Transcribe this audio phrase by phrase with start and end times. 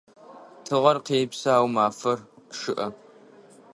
[0.65, 2.19] Тыгъэр къепсы, ау мафэр
[2.57, 2.87] чъыӏэ.